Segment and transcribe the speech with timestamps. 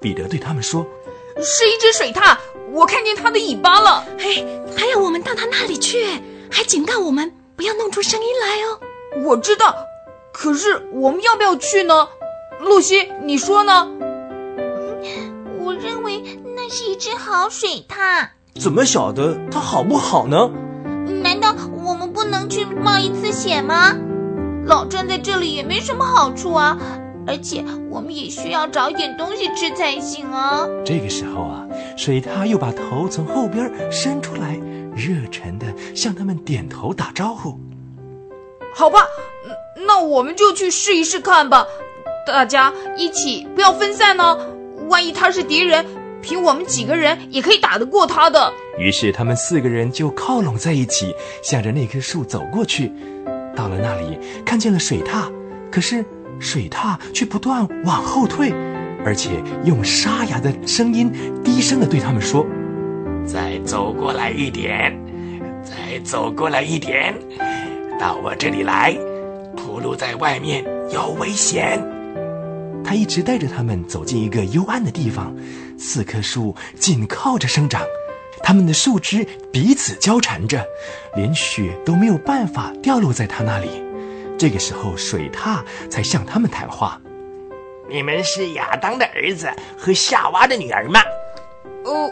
[0.00, 0.86] 彼得对他们说
[1.42, 2.36] ：“是一只水獭，
[2.72, 4.04] 我看见它的尾巴了。
[4.18, 4.46] 嘿，
[4.76, 6.06] 还要我们到它那里去，
[6.50, 8.80] 还警告我们不要弄出声音来哦。”
[9.24, 9.74] 我知道，
[10.32, 12.08] 可是我们要不要去呢？
[12.60, 13.88] 露西，你说呢？
[15.58, 16.22] 我认为
[16.56, 18.28] 那是一只好水獭。
[18.60, 20.50] 怎么晓得它好不好呢？
[21.22, 21.54] 难道
[21.84, 23.94] 我们不能去冒一次险吗？
[24.64, 26.78] 老站在这里也没什么好处啊，
[27.26, 30.66] 而且我们也需要找点东西吃才行啊。
[30.84, 31.66] 这个时候啊，
[31.96, 34.58] 水獭又把头从后边伸出来，
[34.94, 37.58] 热忱的向他们点头打招呼。
[38.74, 39.00] 好吧，
[39.86, 41.66] 那我们就去试一试看吧。
[42.26, 44.38] 大家一起，不要分散呢。
[44.88, 45.84] 万一他是敌人，
[46.20, 48.52] 凭我们几个人也可以打得过他的。
[48.78, 52.92] 于是他们四个人就靠拢在一起，向着那棵树走过去。
[53.56, 55.30] 到了那里，看见了水獭，
[55.70, 56.04] 可是
[56.40, 58.50] 水獭却不断往后退，
[59.04, 59.30] 而且
[59.64, 61.12] 用沙哑的声音
[61.44, 62.44] 低声的对他们说
[63.24, 64.98] ：“再走过来一点，
[65.62, 67.14] 再走过来一点，
[67.98, 68.96] 到我这里来。
[69.56, 71.78] 铺路在外面有危险。”
[72.82, 75.36] 他一直带着他们走进一个幽暗的地方，
[75.78, 77.82] 四棵树紧靠着生长，
[78.42, 80.64] 它们的树枝彼此交缠着，
[81.14, 83.68] 连雪都没有办法掉落在他那里。
[84.40, 86.98] 这个时候，水獭才向他们谈话
[87.90, 90.98] ：“你们是亚当的儿子和夏娃的女儿吗
[91.84, 92.10] ？”“呃，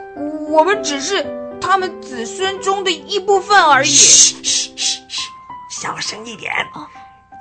[0.50, 1.24] 我们只是
[1.58, 3.88] 他们子孙中的一部分而已。
[3.88, 5.30] ”“嘘嘘嘘嘘，
[5.70, 6.52] 小声一点，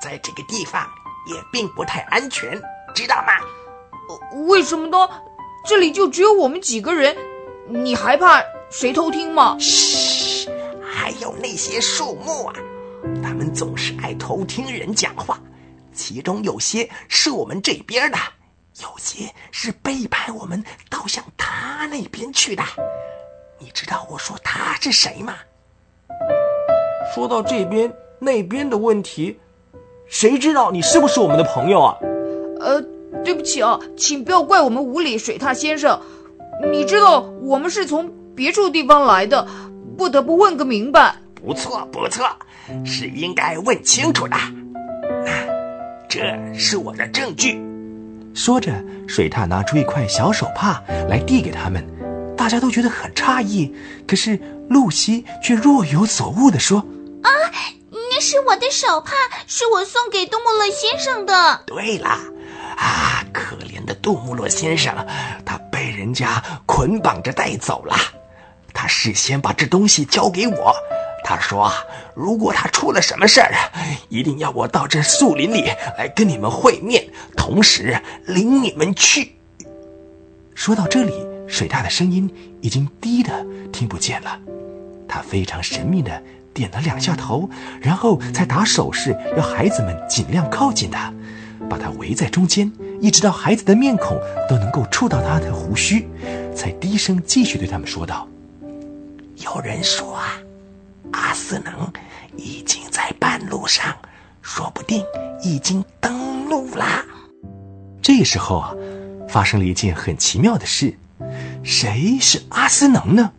[0.02, 0.88] 在这个地方
[1.27, 2.57] 也并不太安全。”
[2.95, 3.33] 知道吗？
[4.47, 5.09] 为什么呢？
[5.67, 7.13] 这里就只有我们几个人，
[7.67, 9.57] 你还怕谁偷听吗？
[9.59, 10.49] 嘘，
[10.81, 12.53] 还有那些树木啊，
[13.23, 15.39] 他们总是爱偷听人讲话，
[15.94, 18.17] 其中有些是我们这边的，
[18.81, 22.63] 有些是背叛我们，倒向他那边去的。
[23.59, 25.35] 你知道我说他是谁吗？
[27.13, 29.39] 说到这边那边的问题，
[30.07, 31.97] 谁知道你是不是我们的朋友啊？
[32.59, 32.81] 呃，
[33.24, 36.00] 对不起啊，请不要怪我们无理，水獭先生。
[36.72, 39.47] 你知道我们是从别处地方来的，
[39.97, 41.16] 不得不问个明白。
[41.40, 42.28] 不错，不错，
[42.86, 44.36] 是应该问清楚的。
[46.09, 47.62] 这是我的证据。
[48.34, 48.74] 说着，
[49.08, 51.86] 水獭拿出一块小手帕来递给他们，
[52.36, 53.74] 大家都觉得很诧异。
[54.08, 54.40] 可是
[54.70, 56.80] 露西却若有所悟地说
[57.24, 57.30] ：“啊，
[57.92, 59.14] 那是我的手帕，
[59.48, 62.09] 是我送给杜穆勒先生的。”对了。
[62.78, 64.94] 啊，可怜的杜穆洛先生，
[65.46, 67.96] 他被人家捆绑着带走了。
[68.72, 70.75] 他事先把这东西交给我，
[71.27, 71.69] 他说，
[72.15, 73.51] 如果他出了什么事儿，
[74.07, 75.65] 一定要我到这树林里
[75.97, 77.05] 来跟你们会面，
[77.35, 79.33] 同时领你们去。
[80.55, 81.11] 说到这里，
[81.45, 84.39] 水獭的声音已经低的听不见了。
[85.05, 86.23] 他非常神秘的
[86.53, 87.49] 点了两下头，
[87.81, 91.13] 然后才打手势，要孩子们尽量靠近他。
[91.69, 92.71] 把他围在中间，
[93.01, 94.17] 一直到孩子的面孔
[94.47, 96.07] 都能够触到他的胡须，
[96.55, 98.25] 才低声继续对他们说道
[99.44, 100.39] ：“有人说啊，
[101.12, 101.91] 阿斯能
[102.35, 103.97] 已经在半路上，
[104.41, 105.03] 说不定
[105.41, 107.06] 已经登陆啦。”
[108.01, 108.73] 这时候啊，
[109.28, 110.97] 发生了一件很奇妙的事。
[111.63, 113.31] 谁是阿斯能呢？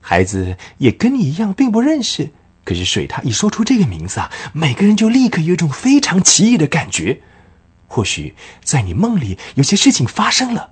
[0.00, 2.30] 孩子也跟你一样并不认识。
[2.64, 7.20] 可是水獭一说出这个名字啊，每个人就立刻有一种非常奇异的感觉。
[7.88, 10.70] 或许在你梦里有些事情发生了，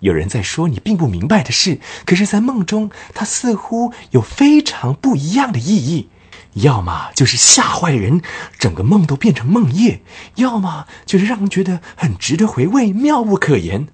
[0.00, 6.08] 有人在说你并不明白的事，可是，在梦中它似乎有非常不一样的意义。
[6.54, 8.22] 要么就是吓坏人，
[8.58, 10.00] 整个梦都变成梦夜；
[10.36, 13.88] 要么就是让人觉得很值得回味、妙不可言。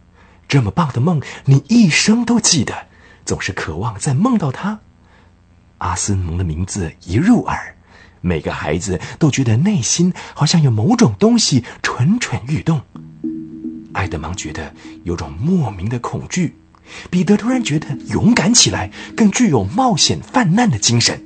[0.49, 2.87] 这么棒的梦，你一生都记得，
[3.25, 4.81] 总是渴望再梦到它。
[5.79, 7.75] 阿斯农的名字一入耳，
[8.21, 12.83] 每个孩子都觉得内心好像有某种东西蠢蠢欲动。
[13.95, 14.73] 爱德芒觉得
[15.05, 16.55] 有种莫名的恐惧，
[17.11, 21.19] 彼得突然觉得勇敢起来，更具有冒险犯难的精神。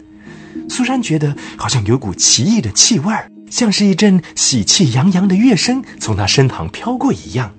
[0.68, 7.52] 苏珊觉得好像有股奇异的气味儿像是一阵喜气洋洋的乐声从他身旁飘过一样。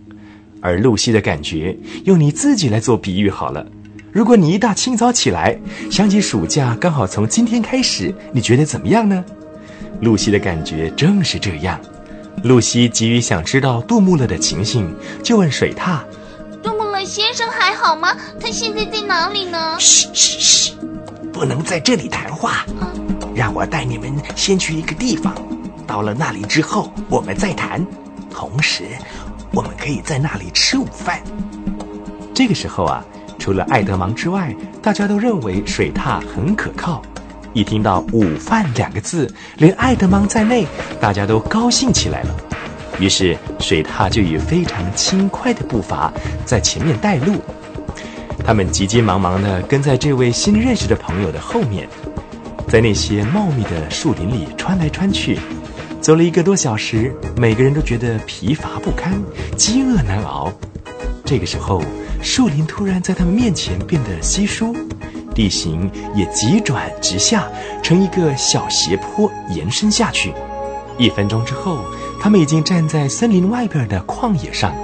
[0.61, 1.75] 而露西的感觉，
[2.05, 3.65] 用你自己来做比喻好了。
[4.11, 5.57] 如果你一大清早起来，
[5.89, 9.23] 想起暑假刚好从今天开始，你觉得怎么样呢？
[10.01, 11.79] 露西的感觉正是这样。
[12.43, 14.93] 露西急于想知道杜穆勒的情形，
[15.23, 15.99] 就问水獭
[16.63, 18.15] ：“杜穆勒先生还好吗？
[18.39, 20.73] 他现在在哪里呢？”“嘘嘘嘘，
[21.33, 22.65] 不能在这里谈话。
[23.35, 25.35] 让我带你们先去一个地方，
[25.85, 27.85] 到了那里之后我们再谈。
[28.29, 28.83] 同时，
[29.51, 31.21] 我们可以在那里吃午饭。”
[32.33, 33.03] 这个时候啊，
[33.37, 37.01] 除了爱德芒之外，大家都认为水獭很可靠。
[37.59, 40.65] 一听到“午饭”两个字，连爱德芒在内，
[40.97, 42.33] 大家都高兴起来了。
[43.01, 46.09] 于是，水獭就以非常轻快的步伐
[46.45, 47.33] 在前面带路。
[48.45, 51.85] 他们急急忙忙地跟在这位新认识的朋友的后面，
[52.69, 55.37] 在那些茂密的树林里穿来穿去。
[55.99, 59.21] 走了一个多小时，每个人都觉得疲乏不堪，
[59.57, 60.49] 饥饿难熬。
[61.25, 61.83] 这个时候，
[62.21, 64.73] 树林突然在他们面前变得稀疏。
[65.39, 67.47] 地形也急转直下，
[67.81, 70.33] 成一个小斜坡延伸下去。
[70.97, 71.77] 一分钟之后，
[72.19, 74.75] 他们已经站在森林外边的旷野上，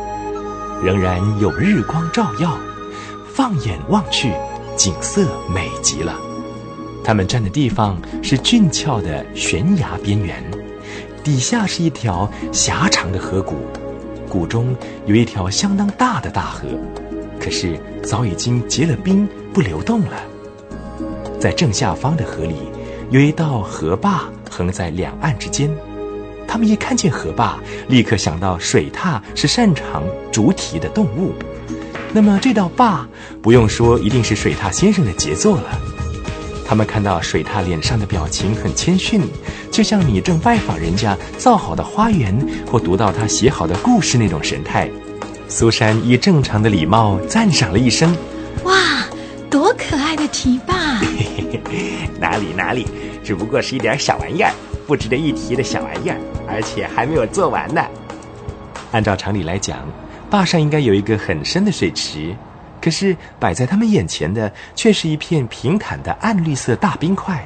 [0.81, 2.57] 仍然有日光照耀。
[3.33, 4.31] 放眼望去，
[4.77, 6.15] 景色美极了。
[7.03, 10.41] 他们站的地方是俊俏的悬崖边缘，
[11.21, 13.57] 底下是一条狭长的河谷，
[14.29, 14.73] 谷中
[15.05, 16.65] 有一条相当大的大河，
[17.41, 20.13] 可是早已经结了冰，不流动了。
[21.39, 22.55] 在正下方的河里，
[23.09, 25.69] 有一道河坝横在两岸之间。
[26.47, 31.33] 他们一看见河坝，立刻想到水獭是擅长逐堤的动物。
[32.13, 33.05] 那么这道坝，
[33.41, 35.79] 不用说，一定是水獭先生的杰作了。
[36.67, 39.21] 他们看到水獭脸上的表情很谦逊，
[39.69, 42.35] 就像你正拜访人家造好的花园，
[42.65, 44.89] 或读到他写好的故事那种神态。
[45.47, 48.15] 苏珊以正常的礼貌赞赏了一声
[52.35, 52.85] ：“哪里哪里，
[53.23, 54.51] 只不过是一点小玩意儿，
[54.85, 57.81] 不值得一提的小玩意儿，而且还没有做完呢。
[58.91, 59.79] 按照常理来讲，
[60.29, 62.35] 坝上应该有一个很深的水池，
[62.81, 67.41] 可是摆在他们眼前的却是一片平坦的暗绿色大冰块。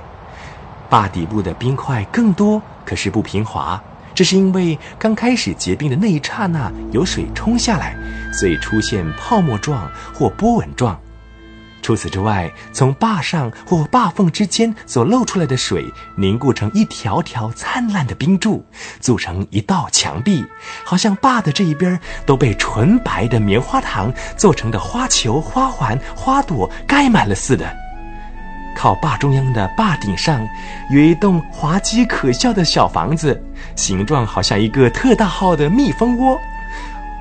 [0.90, 3.80] 坝底部的冰块更多，可是不平滑，
[4.16, 7.96] 这是因为刚开始结冰的那一刹那有水冲下来，
[8.34, 11.00] 所以出现泡沫状或波纹状。
[11.82, 15.86] 除此之外，从坝上或坝缝之间所漏出来的水
[16.16, 18.64] 凝固成一条条灿烂的冰柱，
[19.00, 20.46] 组成一道墙壁，
[20.84, 27.66] 好像坝的这一边都被纯白的棉花糖做成的花球、花环、花朵盖满了似的。
[28.76, 30.48] 靠坝中央的坝顶上
[30.90, 33.42] 有一栋滑稽可笑的小房子，
[33.76, 36.40] 形状好像一个特大号的蜜蜂窝，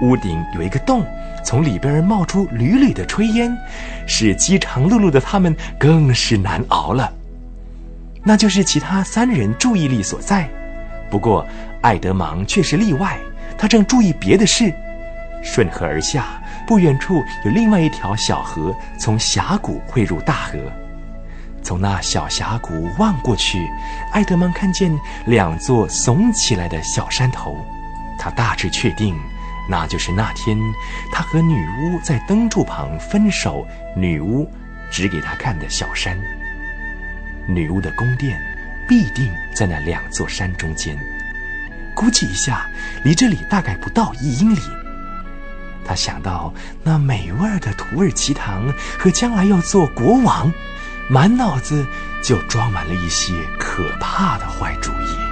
[0.02, 1.04] 屋顶有一个洞。
[1.44, 3.56] 从里边冒出缕缕的炊烟，
[4.06, 7.12] 使饥肠辘辘的他们更是难熬了。
[8.22, 10.48] 那就是其他三人注意力所在。
[11.10, 11.46] 不过
[11.80, 13.18] 爱德芒却是例外，
[13.56, 14.72] 他正注意别的事。
[15.42, 20.58] 顺河而下，不远处有另外一条小河，从峡谷汇入大河。
[21.62, 23.66] 从那小峡谷望过去，
[24.12, 24.92] 爱德芒看见
[25.26, 27.56] 两座耸起来的小山头，
[28.18, 29.16] 他大致确定。
[29.68, 30.58] 那就是那天，
[31.12, 34.50] 他和女巫在灯柱旁分手，女巫
[34.90, 36.18] 指给他看的小山。
[37.46, 38.40] 女巫的宫殿
[38.88, 40.98] 必定在那两座山中间，
[41.94, 42.66] 估计一下，
[43.04, 44.60] 离这里大概不到一英里。
[45.84, 50.50] 他想到那美味的土耳其糖和将来要做国王，
[51.10, 51.86] 满脑子
[52.22, 55.27] 就装满了一些可怕的坏主意。